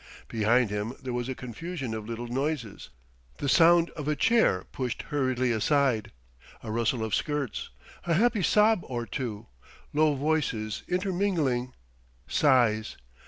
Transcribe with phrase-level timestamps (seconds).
[0.29, 2.89] Behind him there was a confusion of little noises;
[3.37, 6.11] the sound of a chair pushed hurriedly aside,
[6.63, 7.69] a rustle of skirts,
[8.05, 9.45] a happy sob or two,
[9.93, 11.73] low voices intermingling;
[12.27, 12.97] sighs....